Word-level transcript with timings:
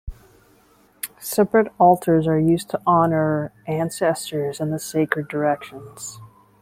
Separate 1.19 1.71
altars 1.77 2.25
are 2.27 2.39
used 2.39 2.69
to 2.71 2.81
honor 2.87 3.53
ancestors 3.67 4.59
and 4.59 4.73
the 4.73 4.79
sacred 4.79 5.27
directions. 5.27 6.19